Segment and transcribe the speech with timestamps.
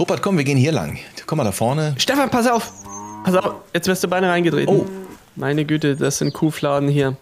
[0.00, 0.98] Rupert, komm, wir gehen hier lang.
[1.26, 1.94] Komm mal da vorne.
[1.98, 2.72] Stefan, pass auf.
[3.22, 4.66] Pass auf, jetzt wirst du beinahe reingedreht.
[4.66, 4.86] Oh.
[5.36, 7.18] Meine Güte, das sind Kuhfladen hier.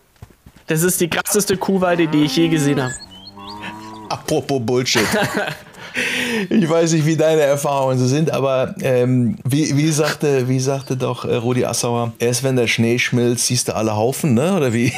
[0.69, 2.95] Das ist die krasseste Kuhweide, die ich je gesehen habe.
[4.09, 5.03] Apropos Bullshit.
[6.51, 10.97] ich weiß nicht, wie deine Erfahrungen so sind, aber ähm, wie, wie, sagte, wie sagte
[10.97, 14.55] doch äh, Rudi Assauer, erst wenn der Schnee schmilzt, siehst du alle Haufen, ne?
[14.55, 14.93] Oder wie?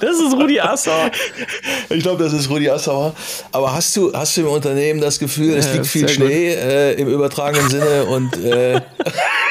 [0.00, 1.10] Das ist Rudi Assauer.
[1.94, 3.14] Ich glaube, das ist Rudi Assauer.
[3.52, 7.08] Aber hast du, hast du im Unternehmen das Gefühl, es liegt viel Schnee äh, im
[7.08, 8.80] übertragenen Sinne und äh,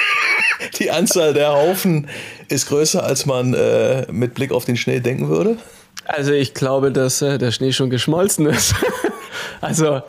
[0.80, 2.10] die Anzahl der Haufen
[2.50, 5.58] ist größer, als man äh, mit Blick auf den Schnee denken würde?
[6.06, 8.76] Also ich glaube, dass äh, der Schnee schon geschmolzen ist.
[9.62, 10.02] also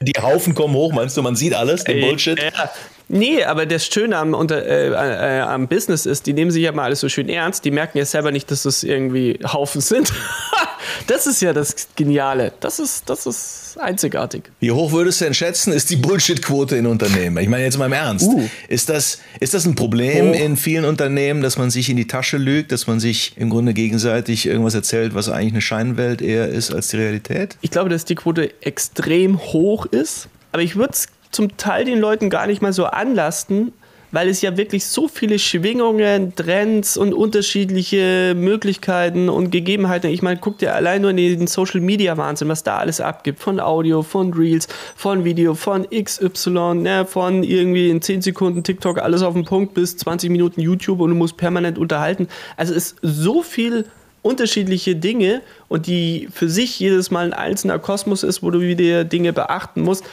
[0.00, 2.38] die Haufen kommen hoch, meinst du, man sieht alles, den Bullshit?
[2.40, 2.70] Ja.
[3.08, 6.72] Nee, aber das Schöne am, unter, äh, äh, am Business ist, die nehmen sich ja
[6.72, 10.12] mal alles so schön ernst, die merken ja selber nicht, dass das irgendwie Haufen sind.
[11.06, 12.52] das ist ja das Geniale.
[12.60, 14.44] Das ist, das ist einzigartig.
[14.60, 17.38] Wie hoch würdest du denn schätzen, ist die Bullshit-Quote in Unternehmen?
[17.38, 18.26] Ich meine jetzt mal im Ernst.
[18.26, 18.48] Uh.
[18.68, 20.32] Ist, das, ist das ein Problem oh.
[20.32, 23.74] in vielen Unternehmen, dass man sich in die Tasche lügt, dass man sich im Grunde
[23.74, 27.56] gegenseitig irgendwas erzählt, was eigentlich eine Scheinwelt eher ist als die Realität?
[27.60, 30.28] Ich glaube, dass die Quote extrem hoch ist.
[30.52, 33.72] Aber ich würde es zum Teil den Leuten gar nicht mal so anlasten,
[34.10, 40.10] weil es ja wirklich so viele Schwingungen, Trends und unterschiedliche Möglichkeiten und Gegebenheiten.
[40.10, 43.40] Ich meine, guck dir allein nur in den Social Media Wahnsinn, was da alles abgibt.
[43.40, 48.98] Von Audio, von Reels, von Video, von XY, ne, von irgendwie in 10 Sekunden TikTok,
[48.98, 52.28] alles auf den Punkt bis 20 Minuten YouTube und du musst permanent unterhalten.
[52.56, 53.84] Also es ist so viel
[54.22, 59.04] unterschiedliche Dinge und die für sich jedes Mal ein einzelner Kosmos ist, wo du wieder
[59.04, 60.04] Dinge beachten musst.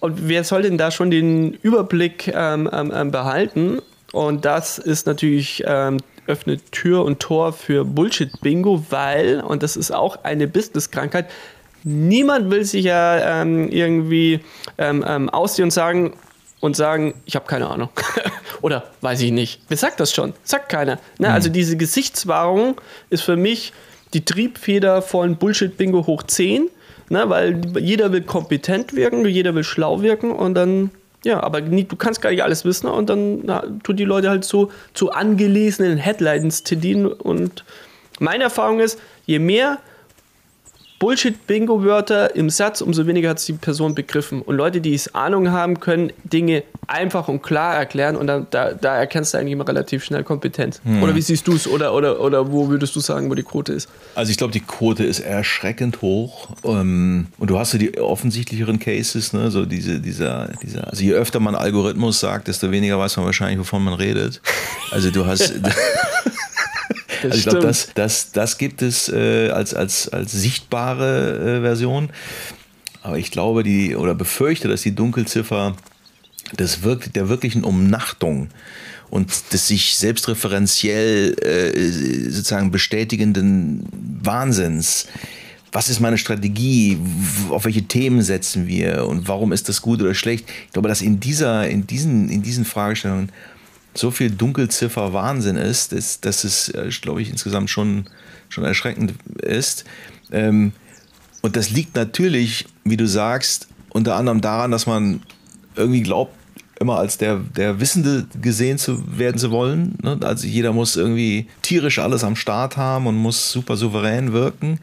[0.00, 3.80] Und wer soll denn da schon den Überblick ähm, ähm, ähm, behalten?
[4.12, 9.90] Und das ist natürlich, ähm, öffnet Tür und Tor für Bullshit-Bingo, weil, und das ist
[9.90, 11.28] auch eine Business-Krankheit,
[11.82, 14.40] niemand will sich ja ähm, irgendwie
[14.78, 16.14] ähm, ausziehen und sagen,
[16.60, 17.88] und sagen, ich habe keine Ahnung.
[18.62, 19.62] Oder weiß ich nicht.
[19.68, 20.34] Wer sagt das schon?
[20.44, 20.98] Sagt keiner.
[21.18, 21.28] Ne?
[21.28, 21.34] Mhm.
[21.34, 22.76] Also diese Gesichtswahrung
[23.08, 23.72] ist für mich
[24.12, 26.68] die Triebfeder von Bullshit-Bingo hoch 10
[27.10, 30.90] ne, weil jeder will kompetent wirken, jeder will schlau wirken und dann,
[31.24, 34.30] ja, aber nie, du kannst gar nicht alles wissen und dann na, tun die Leute
[34.30, 37.64] halt so zu angelesenen Headlines tendieren und
[38.18, 39.78] meine Erfahrung ist, je mehr
[41.00, 44.42] Bullshit-Bingo-Wörter im Satz, umso weniger hat es die Person begriffen.
[44.42, 48.72] Und Leute, die es Ahnung haben, können Dinge einfach und klar erklären und da, da,
[48.72, 50.80] da erkennst du eigentlich immer relativ schnell Kompetenz.
[50.84, 51.02] Hm.
[51.02, 51.68] Oder wie siehst du es?
[51.68, 53.88] Oder, oder, oder wo würdest du sagen, wo die Quote ist?
[54.16, 56.50] Also ich glaube, die Quote ist erschreckend hoch.
[56.64, 59.50] Ähm, und du hast so die offensichtlicheren Cases, ne?
[59.50, 63.60] so diese, dieser, dieser, also je öfter man Algorithmus sagt, desto weniger weiß man wahrscheinlich,
[63.60, 64.40] wovon man redet.
[64.90, 65.54] Also du hast.
[67.22, 72.10] also ich glaube, das, das, das gibt es äh, als, als, als sichtbare äh, Version.
[73.02, 75.74] Aber ich glaube, die, oder befürchte, dass die Dunkelziffer
[76.58, 78.48] des wirk der wirklichen Umnachtung
[79.10, 83.86] und des sich selbstreferenziell äh, sozusagen bestätigenden
[84.22, 85.06] Wahnsinns
[85.72, 86.98] was ist meine Strategie,
[87.50, 90.48] auf welche Themen setzen wir und warum ist das gut oder schlecht.
[90.66, 93.30] Ich glaube, dass in, dieser, in, diesen, in diesen Fragestellungen
[93.94, 98.06] so viel Dunkelziffer Wahnsinn ist, dass, dass es, äh, glaube ich, insgesamt schon,
[98.48, 99.84] schon erschreckend ist.
[100.32, 100.72] Ähm,
[101.40, 105.22] und das liegt natürlich, wie du sagst, unter anderem daran, dass man
[105.76, 106.34] irgendwie glaubt,
[106.80, 109.96] immer als der, der Wissende gesehen zu werden zu wollen.
[110.02, 110.18] Ne?
[110.22, 114.80] Also jeder muss irgendwie tierisch alles am Start haben und muss super souverän wirken.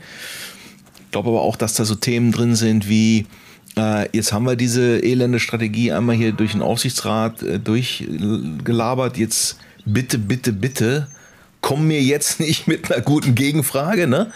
[1.06, 3.26] Ich glaube aber auch, dass da so Themen drin sind wie
[3.76, 9.18] äh, jetzt haben wir diese elende Strategie einmal hier durch den Aufsichtsrat äh, durchgelabert.
[9.18, 11.08] Jetzt bitte, bitte, bitte,
[11.62, 14.32] komm mir jetzt nicht mit einer guten Gegenfrage, ne?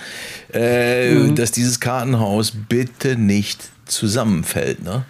[0.54, 1.36] Äh, mhm.
[1.36, 4.84] dass dieses Kartenhaus bitte nicht zusammenfällt.
[4.84, 5.06] Ne?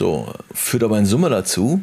[0.00, 1.82] So, führt aber in Summe dazu,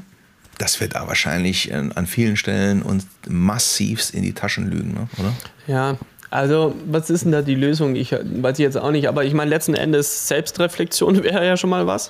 [0.57, 5.07] dass wir da wahrscheinlich an vielen Stellen uns massivst in die Taschen lügen, ne?
[5.19, 5.33] oder?
[5.67, 5.97] Ja,
[6.31, 7.95] also, was ist denn da die Lösung?
[7.95, 11.85] Ich weiß jetzt auch nicht, aber ich meine, letzten Endes Selbstreflexion wäre ja schon mal
[11.85, 12.09] was.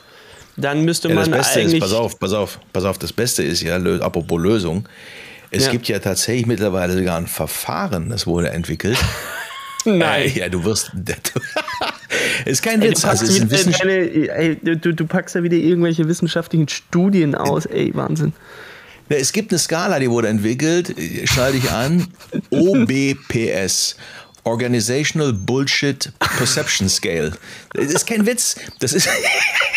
[0.55, 1.73] Dann müsste ja, man das Beste eigentlich.
[1.73, 4.87] Ist, pass auf, pass auf, pass auf, das Beste ist ja, apropos Lösung,
[5.51, 5.71] es ja.
[5.73, 8.97] gibt ja tatsächlich mittlerweile sogar ein Verfahren, das wurde entwickelt.
[9.83, 10.21] Nein.
[10.21, 10.93] Äh, ja, du wirst.
[12.45, 12.99] ist kein Witz.
[12.99, 17.65] Ey, du, also ist deine, ey, du, du packst ja wieder irgendwelche wissenschaftlichen Studien aus.
[17.65, 18.33] Ey, Wahnsinn.
[19.09, 20.93] Es gibt eine Skala, die wurde entwickelt,
[21.25, 22.07] schalte ich an,
[22.49, 23.95] OBPS.
[24.43, 27.33] Organizational Bullshit Perception Scale.
[27.73, 28.55] Das ist kein Witz.
[28.79, 29.09] Das ist.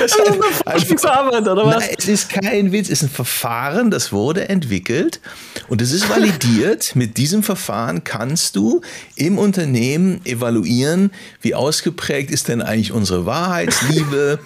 [0.00, 0.42] das ist eine
[0.78, 1.86] Forschungsarbeit, oder was?
[1.86, 5.20] Nein, es ist kein Witz, es ist ein Verfahren, das wurde entwickelt
[5.68, 6.94] und es ist validiert.
[6.96, 8.80] Mit diesem Verfahren kannst du
[9.16, 14.40] im Unternehmen evaluieren, wie ausgeprägt ist denn eigentlich unsere Wahrheitsliebe,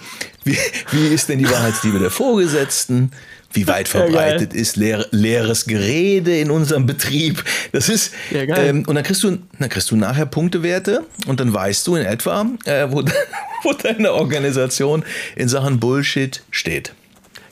[0.45, 0.57] wie,
[0.91, 3.11] wie ist denn die Wahrheitsliebe der Vorgesetzten,
[3.51, 7.43] wie weit verbreitet ja, ist leer, leeres Gerede in unserem Betrieb.
[7.71, 11.53] Das ist ja, ähm, und dann kriegst du dann kriegst du nachher Punktewerte und dann
[11.53, 13.03] weißt du in etwa, äh, wo,
[13.63, 15.03] wo deine Organisation
[15.35, 16.93] in Sachen Bullshit steht.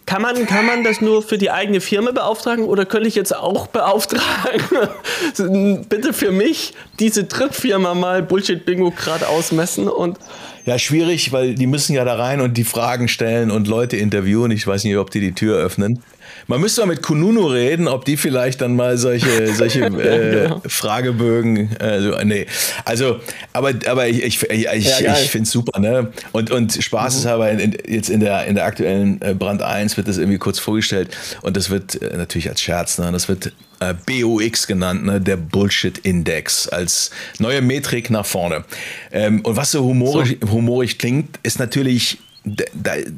[0.05, 3.33] Kann man, kann man das nur für die eigene Firma beauftragen oder könnte ich jetzt
[3.33, 4.89] auch beauftragen,
[5.89, 10.19] bitte für mich diese Drittfirma mal Bullshit-Bingo gerade ausmessen und
[10.65, 14.51] ja, schwierig, weil die müssen ja da rein und die Fragen stellen und Leute interviewen.
[14.51, 16.01] Ich weiß nicht, ob die die Tür öffnen.
[16.47, 20.61] Man müsste mal mit Kununu reden, ob die vielleicht dann mal solche, solche äh, genau.
[20.67, 21.75] Fragebögen.
[21.77, 22.45] Äh, nee.
[22.85, 23.19] Also,
[23.53, 26.11] aber, aber ich, ich, ich, ja, ich finde es super, ne?
[26.31, 27.19] Und, und Spaß mhm.
[27.19, 30.17] ist aber in, in, jetzt in der, in der aktuellen äh, Brand 1 wird das
[30.17, 31.09] irgendwie kurz vorgestellt
[31.41, 33.11] und das wird äh, natürlich als Scherz, ne?
[33.11, 33.51] Das wird
[33.83, 35.19] äh, BOX genannt, ne?
[35.19, 38.63] der Bullshit-Index, als neue Metrik nach vorne.
[39.11, 40.51] Ähm, und was so humorig, so.
[40.51, 42.19] humorig klingt, ist natürlich,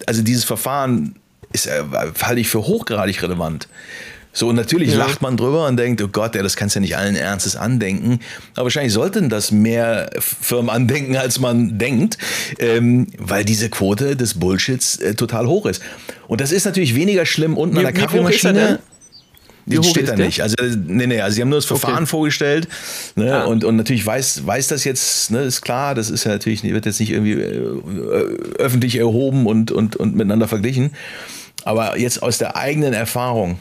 [0.06, 1.16] also dieses Verfahren
[1.56, 1.84] ist, äh,
[2.22, 3.68] halte ich für hochgradig relevant.
[4.36, 4.98] So, und natürlich ja.
[4.98, 7.56] lacht man drüber und denkt, oh Gott, ja, das kannst du ja nicht allen Ernstes
[7.56, 8.20] andenken.
[8.56, 12.18] Aber wahrscheinlich sollten das mehr Firmen andenken, als man denkt,
[12.60, 15.82] ähm, weil diese Quote des Bullshits äh, total hoch ist.
[16.28, 18.80] Und das ist natürlich weniger schlimm unten wie, an der Kaffeemaschine.
[19.74, 20.42] Hoch steht da nicht.
[20.42, 20.56] Also,
[20.86, 22.06] nee, nee, also sie haben nur das Verfahren okay.
[22.08, 22.68] vorgestellt.
[23.16, 23.46] Ne, ah.
[23.46, 26.86] und, und natürlich weiß, weiß das jetzt, ne, ist klar, das ist ja natürlich, wird
[26.86, 27.80] jetzt nicht irgendwie äh,
[28.60, 30.92] öffentlich erhoben und, und, und miteinander verglichen.
[31.66, 33.60] Aber jetzt aus der eigenen Erfahrung,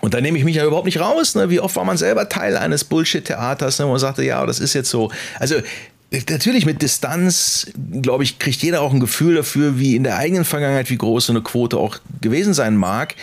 [0.00, 1.34] und da nehme ich mich ja überhaupt nicht raus.
[1.34, 1.50] Ne?
[1.50, 3.86] Wie oft war man selber Teil eines Bullshit-Theaters, ne?
[3.86, 5.10] wo man sagte, ja, das ist jetzt so.
[5.38, 5.56] Also
[6.30, 7.70] natürlich mit Distanz,
[8.00, 11.26] glaube ich, kriegt jeder auch ein Gefühl dafür, wie in der eigenen Vergangenheit, wie groß
[11.26, 13.16] so eine Quote auch gewesen sein mag.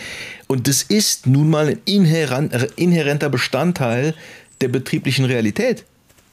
[0.46, 4.14] Und das ist nun mal ein inhärenter Bestandteil
[4.60, 5.84] der betrieblichen Realität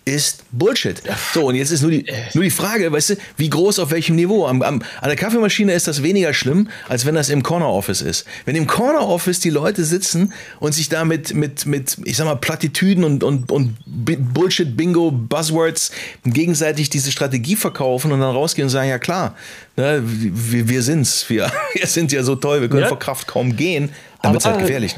[0.06, 1.02] ist Bullshit.
[1.34, 4.16] So, und jetzt ist nur die, nur die Frage, weißt du, wie groß auf welchem
[4.16, 4.46] Niveau?
[4.46, 8.02] Am, am, an der Kaffeemaschine ist das weniger schlimm, als wenn das im Corner Office
[8.02, 8.26] ist.
[8.46, 12.26] Wenn im Corner Office die Leute sitzen und sich da mit, mit, mit ich sag
[12.26, 15.92] mal, Plattitüden und, und, und Bullshit, Bingo, Buzzwords
[16.26, 19.36] gegenseitig diese Strategie verkaufen und dann rausgehen und sagen, ja klar,
[19.78, 22.90] ne, wir, wir sind's, wir, wir sind ja so toll, wir können ja.
[22.90, 23.90] vor Kraft kaum gehen,
[24.22, 24.96] dann wird's halt gefährlich.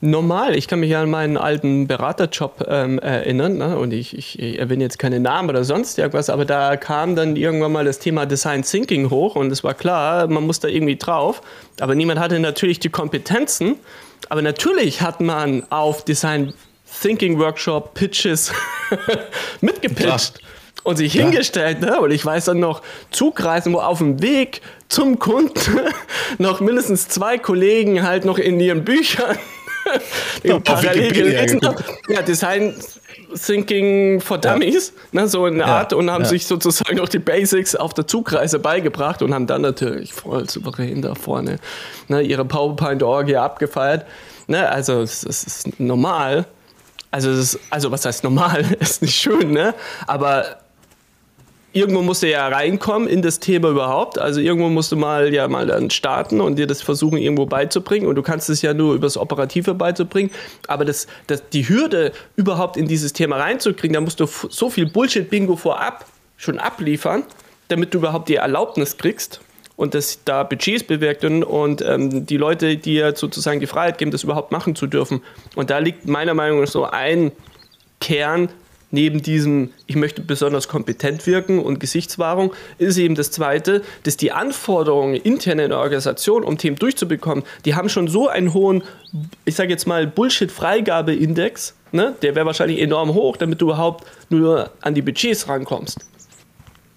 [0.00, 0.56] Normal.
[0.56, 3.76] Ich kann mich an meinen alten Beraterjob ähm, erinnern ne?
[3.76, 7.34] und ich, ich, ich, erwähne jetzt keine Namen oder sonst irgendwas, aber da kam dann
[7.34, 10.96] irgendwann mal das Thema Design Thinking hoch und es war klar, man muss da irgendwie
[10.96, 11.42] drauf,
[11.80, 13.74] aber niemand hatte natürlich die Kompetenzen,
[14.28, 16.52] aber natürlich hat man auf Design
[17.02, 18.52] Thinking Workshop Pitches
[19.60, 20.40] mitgepitcht.
[20.84, 21.24] und sich ja.
[21.24, 21.80] hingestellt.
[21.80, 22.00] Ne?
[22.00, 25.80] Und ich weiß dann noch, Zugreisen, wo auf dem Weg zum Kunden
[26.38, 29.36] noch mindestens zwei Kollegen halt noch in ihren Büchern
[30.44, 31.82] den parallel gelesen habe.
[32.08, 32.74] Ja, Design
[33.34, 35.20] Thinking for Dummies, ja.
[35.20, 35.78] ne, so in der ja.
[35.78, 36.28] Art, und haben ja.
[36.28, 41.02] sich sozusagen auch die Basics auf der Zugreise beigebracht und haben dann natürlich voll souverän
[41.02, 41.58] da vorne
[42.08, 44.06] ne, ihre PowerPoint-Orgie abgefeiert.
[44.46, 46.46] Ne, also, es, es ist normal.
[47.10, 48.64] Also, ist, also, was heißt normal?
[48.80, 49.74] ist nicht schön, ne?
[50.06, 50.58] Aber
[51.72, 54.18] irgendwo musst du ja reinkommen in das Thema überhaupt.
[54.18, 58.06] Also irgendwo musst du mal ja mal dann starten und dir das versuchen irgendwo beizubringen.
[58.06, 60.30] Und du kannst es ja nur über das Operative beizubringen.
[60.66, 64.86] Aber das, das, die Hürde, überhaupt in dieses Thema reinzukriegen, da musst du so viel
[64.86, 67.24] Bullshit-Bingo vorab schon abliefern,
[67.68, 69.40] damit du überhaupt die Erlaubnis kriegst
[69.76, 74.10] und dass da Budgets bewirkt und, und ähm, die Leute dir sozusagen die Freiheit geben,
[74.10, 75.22] das überhaupt machen zu dürfen.
[75.54, 77.30] Und da liegt meiner Meinung nach so ein
[78.00, 78.48] Kern
[78.90, 84.32] neben diesem, ich möchte besonders kompetent wirken und Gesichtswahrung, ist eben das Zweite, dass die
[84.32, 88.82] Anforderungen intern in der Organisation, um Themen durchzubekommen, die haben schon so einen hohen,
[89.44, 92.14] ich sage jetzt mal, Bullshit-Freigabeindex, ne?
[92.22, 96.06] der wäre wahrscheinlich enorm hoch, damit du überhaupt nur an die Budgets rankommst.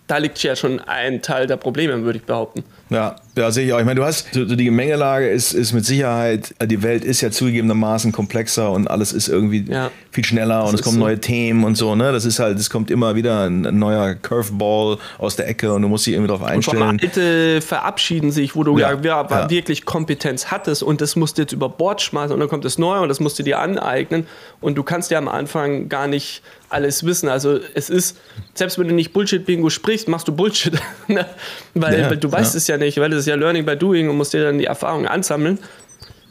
[0.07, 2.65] Da liegt ja schon ein Teil der Probleme, würde ich behaupten.
[2.89, 3.79] Ja, ja, sehe ich auch.
[3.79, 7.31] Ich meine, du hast so, die Gemengelage ist, ist mit Sicherheit, die Welt ist ja
[7.31, 9.89] zugegebenermaßen komplexer und alles ist irgendwie ja.
[10.11, 11.01] viel schneller das und es kommen so.
[11.01, 12.11] neue Themen und so, ne?
[12.11, 15.81] Das ist halt, es kommt immer wieder ein, ein, neuer Curveball aus der Ecke und
[15.81, 16.83] du musst dich irgendwie darauf einstellen.
[16.83, 21.37] Und Alte verabschieden sich, wo du ja, ja, ja, wirklich Kompetenz hattest und das musst
[21.37, 23.59] du jetzt über Bord schmeißen und dann kommt das Neue und das musst du dir
[23.59, 24.27] aneignen
[24.59, 27.29] und du kannst ja am Anfang gar nicht alles wissen.
[27.29, 28.17] Also es ist,
[28.53, 30.73] selbst wenn du nicht Bullshit-Bingo sprichst, machst du Bullshit.
[31.07, 31.25] Ne?
[31.73, 34.17] weil, weil, du weißt es ja nicht, weil es ist ja Learning by Doing und
[34.17, 35.59] musst dir dann die Erfahrung ansammeln.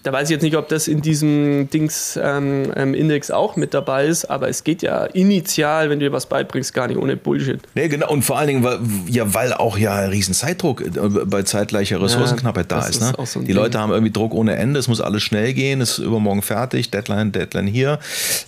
[0.02, 3.74] Da weiß ich jetzt nicht, ob das in diesem Dings ähm, ähm, Index auch mit
[3.74, 7.18] dabei ist, aber es geht ja initial, wenn du dir was beibringst, gar nicht ohne
[7.18, 7.60] Bullshit.
[7.74, 8.08] Nee, genau.
[8.10, 8.78] Und vor allen Dingen, weil,
[9.08, 10.90] ja, weil auch ja ein riesen Zeitdruck äh,
[11.26, 13.00] bei zeitgleicher Ressourcenknappheit ja, da ist.
[13.02, 13.12] Ne?
[13.22, 13.56] Ist so Die Ding.
[13.56, 16.90] Leute haben irgendwie Druck ohne Ende, es muss alles schnell gehen, es ist übermorgen fertig,
[16.90, 17.98] Deadline, Deadline hier.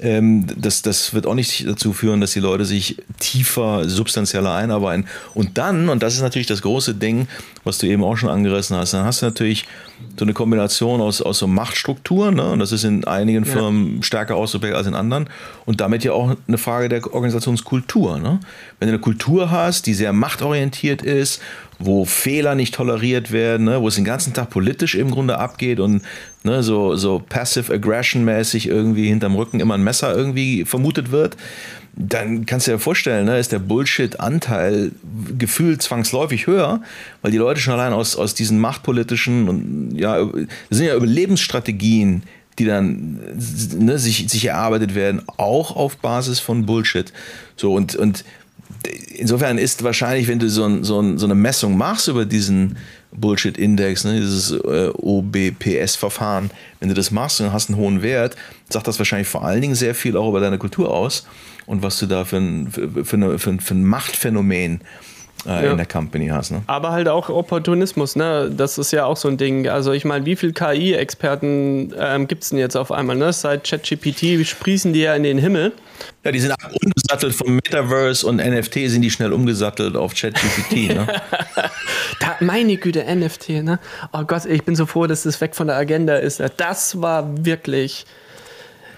[0.01, 5.07] Ähm, das, das wird auch nicht dazu führen, dass die Leute sich tiefer, substanzieller einarbeiten.
[5.35, 7.29] Und dann, und das ist natürlich das große Ding,
[7.65, 9.67] was du eben auch schon angerissen hast, dann hast du natürlich
[10.17, 12.51] so eine Kombination aus, aus so Machtstrukturen, ne?
[12.51, 14.03] und das ist in einigen Firmen ja.
[14.03, 15.29] stärker ausgeprägt als in anderen,
[15.65, 18.19] und damit ja auch eine Frage der Organisationskultur.
[18.19, 18.41] Ne?
[18.79, 21.41] Wenn du eine Kultur hast, die sehr machtorientiert ist,
[21.85, 23.81] wo Fehler nicht toleriert werden, ne?
[23.81, 26.03] wo es den ganzen Tag politisch im Grunde abgeht und
[26.43, 31.37] ne, so, so passive aggression mäßig irgendwie hinterm Rücken immer ein Messer irgendwie vermutet wird,
[31.95, 34.93] dann kannst du dir vorstellen, ne, ist der Bullshit-Anteil
[35.39, 36.81] gefühlt zwangsläufig höher,
[37.21, 42.23] weil die Leute schon allein aus, aus diesen machtpolitischen und ja, das sind ja Überlebensstrategien,
[42.59, 43.19] die dann
[43.79, 47.13] ne, sich, sich erarbeitet werden, auch auf Basis von Bullshit.
[47.57, 48.25] So und, und
[49.15, 52.77] insofern ist wahrscheinlich, wenn du so, ein, so, ein, so eine Messung machst über diesen
[53.13, 56.51] Bullshit-Index, ne, dieses äh, OBPS-Verfahren,
[56.81, 58.37] wenn du das machst und hast einen hohen Wert,
[58.69, 61.27] sagt das wahrscheinlich vor allen Dingen sehr viel auch über deine Kultur aus
[61.67, 64.81] und was du da für ein, für, für, eine, für, für ein Machtphänomen
[65.47, 65.71] äh, ja.
[65.73, 66.53] in der Company hast.
[66.53, 66.63] Ne?
[66.67, 68.51] Aber halt auch Opportunismus, ne?
[68.55, 69.69] Das ist ja auch so ein Ding.
[69.69, 73.17] Also ich meine, wie viele KI-Experten ähm, gibt es denn jetzt auf einmal?
[73.17, 73.33] Ne?
[73.33, 75.73] Seit ChatGPT sprießen die ja in den Himmel.
[76.25, 76.55] Ja, die sind
[77.13, 80.95] umgesattelt vom Metaverse und NFT sind die schnell umgesattelt auf ChatGPT.
[80.95, 81.07] Ne?
[82.21, 83.79] da, meine Güte, NFT, ne?
[84.13, 86.43] Oh Gott, ich bin so froh, dass das weg von der Agenda ist.
[86.57, 88.07] Das war wirklich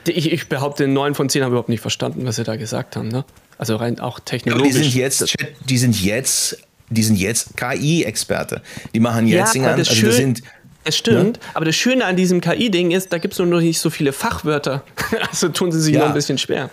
[0.09, 3.09] ich, ich behaupte, neun von zehn haben überhaupt nicht verstanden, was sie da gesagt haben.
[3.09, 3.25] Ne?
[3.59, 4.75] Also rein auch technologisch.
[4.75, 5.35] Ja, die sind jetzt,
[5.68, 6.59] die sind jetzt,
[6.90, 8.62] die sind jetzt KI-Experte.
[8.92, 10.42] Die machen jetzt ja, das, also das sind
[10.87, 11.42] es stimmt, ja?
[11.54, 14.12] aber das Schöne an diesem KI-Ding ist, da gibt es nur noch nicht so viele
[14.12, 14.85] Fachwörter.
[15.30, 16.00] also tun sie sich ja.
[16.00, 16.68] noch ein bisschen schwer.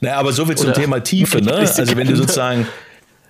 [0.00, 1.52] Naja, aber so viel zum Oder Thema Tiefe, ne?
[1.54, 2.66] Also wenn du sozusagen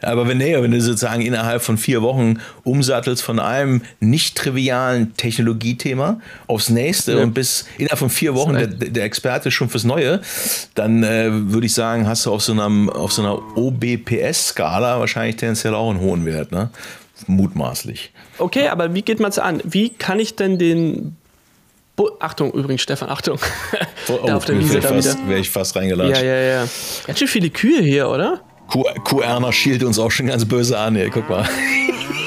[0.02, 5.14] aber wenn, nee, wenn du sozusagen innerhalb von vier Wochen umsattelst von einem nicht trivialen
[5.16, 7.22] Technologiethema aufs nächste ja.
[7.22, 10.20] und bis innerhalb von vier Wochen der, der Experte schon fürs Neue,
[10.74, 15.36] dann äh, würde ich sagen, hast du auf so, einem, auf so einer OBPS-Skala wahrscheinlich
[15.36, 16.70] tendenziell auch einen hohen Wert, ne?
[17.26, 18.12] Mutmaßlich.
[18.38, 19.60] Okay, aber wie geht man es an?
[19.64, 21.16] Wie kann ich denn den
[21.98, 23.40] Bu Achtung, übrigens, Stefan, Achtung.
[24.08, 25.16] Oh, oh, da auf der Wiese da wieder.
[25.26, 26.22] Wäre ich fast reingelatscht.
[26.22, 26.68] Ja, ja, ja.
[27.04, 28.40] Ganz schön viele Kühe hier, oder?
[29.04, 30.94] QRner schielt uns auch schon ganz böse an.
[30.94, 31.44] Hier, guck mal.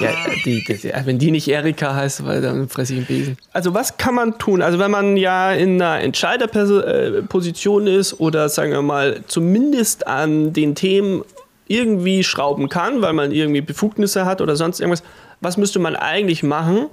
[0.01, 0.09] Ja,
[0.43, 3.37] die, die, wenn die nicht Erika heißt, weil dann fresse ich einen Besen.
[3.53, 4.61] Also was kann man tun?
[4.61, 10.75] Also wenn man ja in einer Entscheiderposition ist oder sagen wir mal zumindest an den
[10.75, 11.23] Themen
[11.67, 15.03] irgendwie schrauben kann, weil man irgendwie Befugnisse hat oder sonst irgendwas,
[15.39, 16.87] was müsste man eigentlich machen,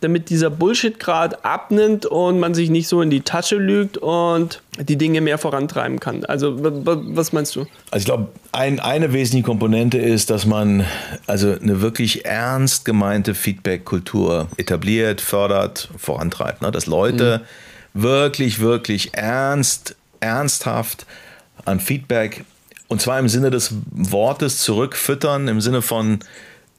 [0.00, 4.96] damit dieser Bullshit-Grad abnimmt und man sich nicht so in die Tasche lügt und die
[4.96, 6.24] Dinge mehr vorantreiben kann.
[6.24, 7.66] Also was meinst du?
[7.90, 10.84] Also ich glaube, ein, eine wesentliche Komponente ist, dass man
[11.26, 16.62] also eine wirklich ernst gemeinte Feedback-Kultur etabliert, fördert, vorantreibt.
[16.62, 16.70] Ne?
[16.70, 17.42] Dass Leute
[17.92, 18.02] mhm.
[18.02, 21.06] wirklich, wirklich ernst, ernsthaft
[21.64, 22.44] an Feedback
[22.90, 26.18] und zwar im Sinne des Wortes zurückfüttern, im Sinne von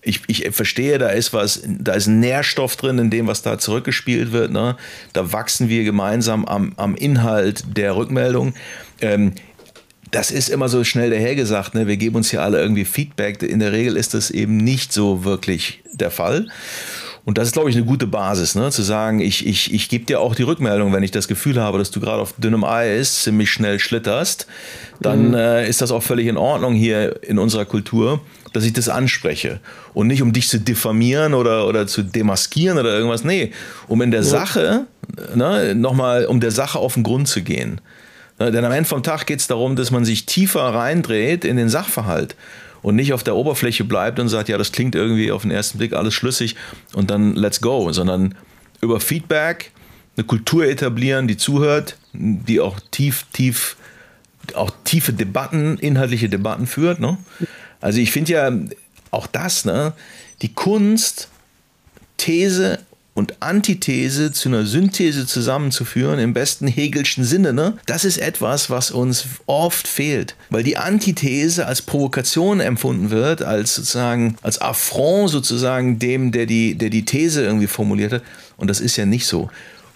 [0.03, 4.31] ich, ich verstehe, da ist was, da ist Nährstoff drin in dem, was da zurückgespielt
[4.31, 4.51] wird.
[4.51, 4.75] Ne?
[5.13, 8.53] Da wachsen wir gemeinsam am, am Inhalt der Rückmeldung.
[8.99, 9.33] Ähm,
[10.09, 11.87] das ist immer so schnell dahergesagt, ne?
[11.87, 13.41] wir geben uns hier alle irgendwie Feedback.
[13.43, 16.47] In der Regel ist das eben nicht so wirklich der Fall.
[17.23, 18.71] Und das ist, glaube ich, eine gute Basis, ne?
[18.71, 21.77] zu sagen, ich, ich, ich gebe dir auch die Rückmeldung, wenn ich das Gefühl habe,
[21.77, 24.47] dass du gerade auf dünnem Eis ziemlich schnell schlitterst,
[24.99, 25.35] dann mhm.
[25.35, 28.21] äh, ist das auch völlig in Ordnung hier in unserer Kultur
[28.53, 29.59] dass ich das anspreche.
[29.93, 33.23] Und nicht, um dich zu diffamieren oder, oder zu demaskieren oder irgendwas.
[33.23, 33.51] Nee,
[33.87, 34.27] um in der ja.
[34.27, 34.85] Sache,
[35.35, 37.81] ne, nochmal, um der Sache auf den Grund zu gehen.
[38.39, 41.57] Ne, denn am Ende vom Tag geht es darum, dass man sich tiefer reindreht in
[41.57, 42.35] den Sachverhalt
[42.81, 45.77] und nicht auf der Oberfläche bleibt und sagt, ja, das klingt irgendwie auf den ersten
[45.77, 46.55] Blick alles schlüssig
[46.93, 48.35] und dann let's go, sondern
[48.81, 49.71] über Feedback
[50.17, 53.77] eine Kultur etablieren, die zuhört, die auch tief, tief,
[54.55, 56.99] auch tiefe Debatten, inhaltliche Debatten führt.
[56.99, 57.17] Ne?
[57.79, 58.51] Also ich finde ja
[59.11, 59.93] auch das, ne,
[60.41, 61.29] die Kunst,
[62.17, 62.79] These
[63.13, 67.77] und Antithese zu einer Synthese zusammenzuführen, im besten Hegelschen Sinne, ne?
[67.85, 70.35] das ist etwas, was uns oft fehlt.
[70.49, 76.75] Weil die Antithese als Provokation empfunden wird, als sozusagen, als Affront sozusagen dem, der die,
[76.75, 78.23] der die These irgendwie formuliert hat.
[78.55, 79.49] Und das ist ja nicht so.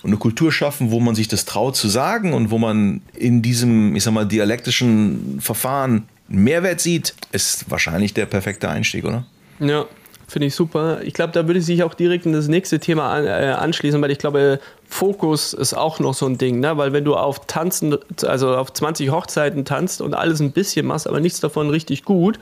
[0.03, 3.41] Und eine Kultur schaffen, wo man sich das traut zu sagen und wo man in
[3.41, 9.25] diesem, ich sag mal, dialektischen Verfahren Mehrwert sieht, ist wahrscheinlich der perfekte Einstieg, oder?
[9.59, 9.85] Ja.
[10.27, 11.01] Finde ich super.
[11.03, 14.17] Ich glaube, da würde sich auch direkt in das nächste Thema äh, anschließen, weil ich
[14.17, 16.77] glaube, Fokus ist auch noch so ein Ding, ne?
[16.77, 21.07] weil wenn du auf Tanzen, also auf 20 Hochzeiten tanzt und alles ein bisschen machst,
[21.07, 22.39] aber nichts davon richtig gut,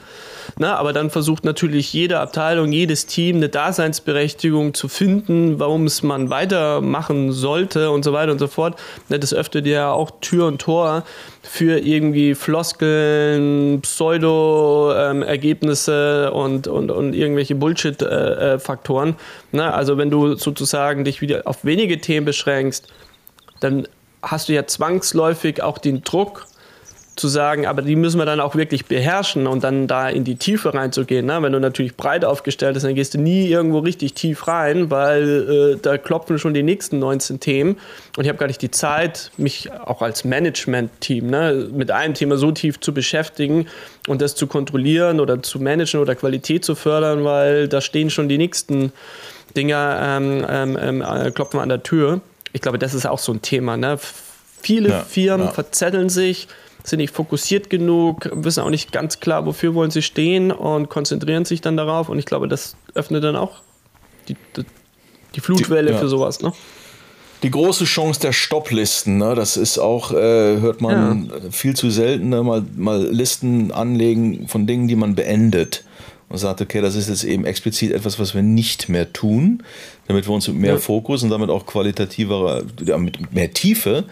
[0.60, 0.76] ne?
[0.76, 6.30] aber dann versucht natürlich jede Abteilung, jedes Team eine Daseinsberechtigung zu finden, warum es man
[6.30, 8.80] weitermachen sollte und so weiter und so fort.
[9.10, 9.20] Ne?
[9.20, 11.04] Das öffnet ja auch Tür und Tor
[11.42, 19.10] für irgendwie Floskeln, Pseudo-Ergebnisse ähm, und, und, und irgendwelche Bullshit-Faktoren.
[19.10, 19.74] Äh, äh ne?
[19.74, 22.88] Also wenn du sozusagen dich wieder auf wenige Themen beschränkst,
[23.60, 23.88] dann
[24.22, 26.48] hast du ja zwangsläufig auch den Druck,
[27.16, 30.36] zu sagen, aber die müssen wir dann auch wirklich beherrschen und dann da in die
[30.36, 31.26] Tiefe reinzugehen.
[31.26, 31.38] Ne?
[31.42, 35.76] Wenn du natürlich breit aufgestellt bist, dann gehst du nie irgendwo richtig tief rein, weil
[35.76, 37.78] äh, da klopfen schon die nächsten 19 Themen
[38.18, 42.38] und ich habe gar nicht die Zeit, mich auch als Management-Team ne, mit einem Thema
[42.38, 43.68] so tief zu beschäftigen
[44.08, 48.28] und das zu kontrollieren oder zu managen oder Qualität zu fördern, weil da stehen schon
[48.28, 48.92] die nächsten
[49.56, 52.22] Dinger, ähm, ähm, ähm äh, klopfen an der Tür.
[52.52, 53.78] Ich glaube, das ist auch so ein Thema.
[53.78, 53.98] Ne?
[54.62, 55.52] Viele ja, Firmen ja.
[55.52, 56.48] verzetteln sich,
[56.84, 61.46] sind nicht fokussiert genug, wissen auch nicht ganz klar, wofür wollen sie stehen und konzentrieren
[61.46, 62.10] sich dann darauf.
[62.10, 63.62] Und ich glaube, das öffnet dann auch
[64.28, 64.66] die, die,
[65.36, 66.00] die Flutwelle die, ja.
[66.00, 66.42] für sowas.
[66.42, 66.54] Ne?
[67.42, 69.36] Die große Chance der Stopplisten, ne?
[69.36, 71.52] das ist auch, äh, hört man ja.
[71.52, 72.42] viel zu selten, ne?
[72.44, 75.84] mal, mal Listen anlegen von Dingen, die man beendet
[76.34, 79.62] und sagt, okay, das ist jetzt eben explizit etwas, was wir nicht mehr tun,
[80.08, 80.80] damit wir uns mit mehr ja.
[80.80, 84.06] Fokus und damit auch qualitativer, ja, mit mehr Tiefe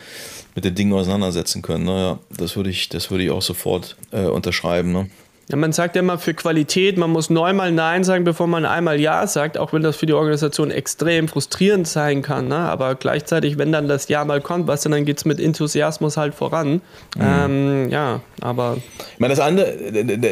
[0.53, 1.85] mit den Dingen auseinandersetzen können.
[1.85, 4.91] Naja, das würde ich, das würde ich auch sofort äh, unterschreiben.
[4.91, 5.09] Ne?
[5.51, 9.01] Ja, man sagt ja immer für Qualität, man muss neunmal Nein sagen, bevor man einmal
[9.01, 12.47] Ja sagt, auch wenn das für die Organisation extrem frustrierend sein kann.
[12.47, 12.55] Ne?
[12.55, 16.15] Aber gleichzeitig, wenn dann das Ja mal kommt, was dann, dann geht es mit Enthusiasmus
[16.15, 16.81] halt voran.
[17.17, 17.21] Mhm.
[17.21, 18.77] Ähm, ja, aber.
[19.13, 19.73] Ich meine, das andere,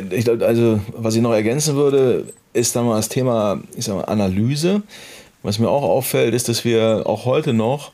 [0.10, 2.24] ich glaub, also was ich noch ergänzen würde,
[2.54, 4.84] ist dann mal das Thema ich sag mal, Analyse.
[5.44, 7.92] Was mir auch auffällt, ist, dass wir auch heute noch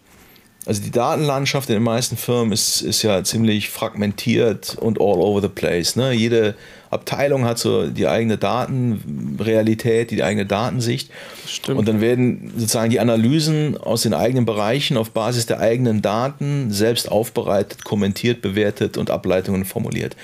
[0.65, 5.41] also die Datenlandschaft in den meisten Firmen ist, ist ja ziemlich fragmentiert und all over
[5.41, 5.95] the place.
[5.95, 6.11] Ne?
[6.13, 6.55] Jede
[6.89, 11.11] Abteilung hat so die eigene Datenrealität, die eigene Datensicht.
[11.47, 11.77] Stimmt.
[11.77, 16.71] Und dann werden sozusagen die Analysen aus den eigenen Bereichen auf Basis der eigenen Daten
[16.71, 20.15] selbst aufbereitet, kommentiert, bewertet und Ableitungen formuliert.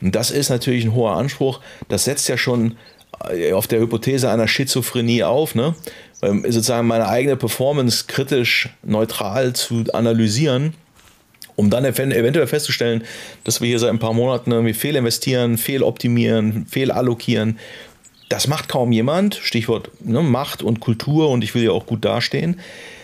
[0.00, 1.60] Und das ist natürlich ein hoher Anspruch.
[1.88, 2.76] Das setzt ja schon
[3.30, 5.54] äh, auf der Hypothese einer Schizophrenie auf.
[5.54, 5.74] Ne?
[6.24, 10.74] Ähm, sozusagen meine eigene Performance kritisch neutral zu analysieren,
[11.56, 13.04] um dann eventuell festzustellen,
[13.44, 17.58] dass wir hier seit ein paar Monaten irgendwie fehlinvestieren, fehloptimieren, fehlallokieren.
[18.28, 19.36] Das macht kaum jemand.
[19.36, 22.58] Stichwort ne, Macht und Kultur und ich will ja auch gut dastehen.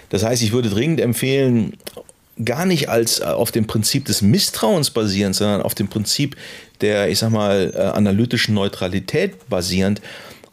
[0.08, 1.74] Das heißt, ich würde dringend empfehlen,
[2.44, 6.36] gar nicht als äh, auf dem Prinzip des Misstrauens basierend, sondern auf dem Prinzip
[6.80, 10.00] der, ich sag mal, äh, analytischen Neutralität basierend,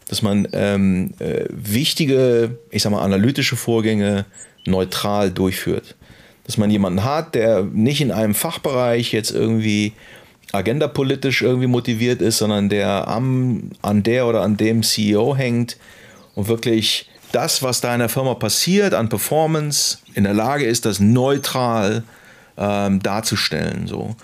[0.08, 4.24] dass man ähm, äh, wichtige, ich sag mal, analytische Vorgänge
[4.66, 5.96] neutral durchführt.
[6.44, 9.92] Dass man jemanden hat, der nicht in einem Fachbereich jetzt irgendwie
[10.52, 15.76] agendapolitisch irgendwie motiviert ist, sondern der am, an der oder an dem CEO hängt
[16.34, 20.86] und wirklich das, was da in der Firma passiert an Performance, in der Lage ist,
[20.86, 22.02] das neutral
[22.56, 23.86] ähm, darzustellen.
[23.86, 24.16] So.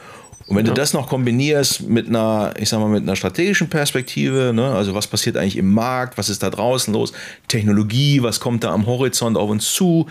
[0.47, 0.73] Und wenn ja.
[0.73, 4.95] du das noch kombinierst mit einer, ich sag mal, mit einer strategischen Perspektive, ne, also
[4.95, 7.13] was passiert eigentlich im Markt, was ist da draußen los,
[7.49, 10.07] Technologie, was kommt da am Horizont auf uns zu,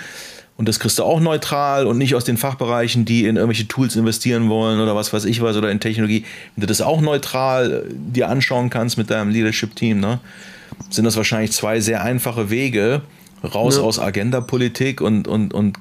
[0.55, 3.95] und das kriegst du auch neutral und nicht aus den Fachbereichen, die in irgendwelche Tools
[3.95, 6.25] investieren wollen oder was weiß ich was oder in Technologie.
[6.55, 10.19] Wenn du das auch neutral äh, dir anschauen kannst mit deinem Leadership-Team, ne,
[10.89, 13.01] sind das wahrscheinlich zwei sehr einfache Wege,
[13.43, 13.83] raus ja.
[13.83, 15.77] aus Agenda-Politik und, und, und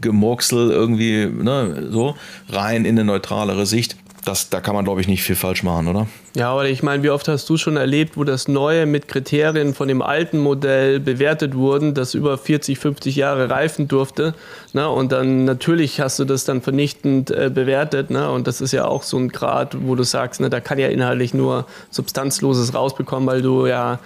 [0.00, 2.16] Gemurksel irgendwie ne, so
[2.48, 3.96] rein in eine neutralere Sicht.
[4.24, 6.06] Das, da kann man, glaube ich, nicht viel falsch machen, oder?
[6.34, 9.72] Ja, aber ich meine, wie oft hast du schon erlebt, wo das Neue mit Kriterien
[9.72, 14.34] von dem alten Modell bewertet wurden, das über 40, 50 Jahre reifen durfte.
[14.74, 14.86] Ne?
[14.86, 18.10] Und dann natürlich hast du das dann vernichtend äh, bewertet.
[18.10, 18.30] Ne?
[18.30, 20.88] Und das ist ja auch so ein Grad, wo du sagst, ne, da kann ja
[20.88, 23.98] inhaltlich nur Substanzloses rausbekommen, weil du ja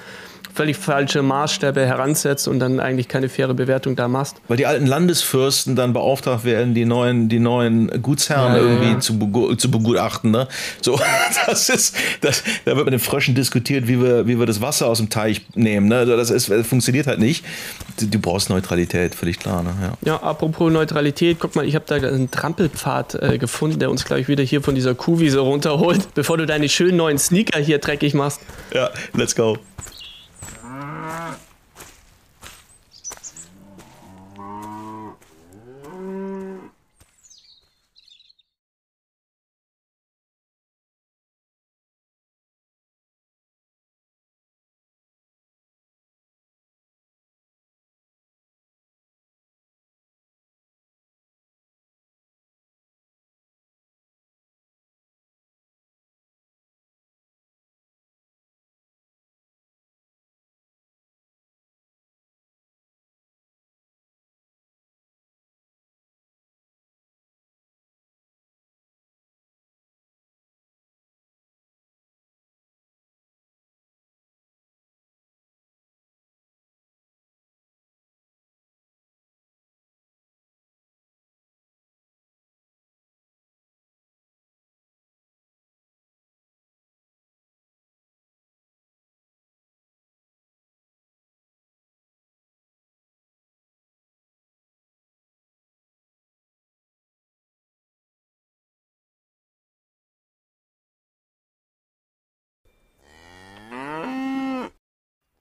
[0.55, 4.37] völlig falsche Maßstäbe heransetzt und dann eigentlich keine faire Bewertung da machst.
[4.49, 9.01] Weil die alten Landesfürsten dann beauftragt werden, die neuen, die neuen Gutsherren ja, irgendwie ja.
[9.01, 10.31] Zu, zu begutachten.
[10.31, 10.49] Ne?
[10.81, 10.99] So,
[11.47, 14.89] das ist, das, da wird mit den Fröschen diskutiert, wie wir, wie wir das Wasser
[14.89, 15.89] aus dem Teich nehmen.
[15.89, 15.99] Ne?
[15.99, 17.45] Also das, ist, das funktioniert halt nicht.
[17.99, 19.63] Du, du brauchst Neutralität, völlig klar.
[19.63, 19.75] Ne?
[19.81, 20.13] Ja.
[20.13, 24.21] ja, apropos Neutralität, guck mal, ich habe da einen Trampelpfad äh, gefunden, der uns, glaube
[24.21, 28.15] ich, wieder hier von dieser Kuhwiese runterholt, bevor du deine schönen neuen Sneaker hier dreckig
[28.15, 28.41] machst.
[28.75, 29.59] Ja, let's go.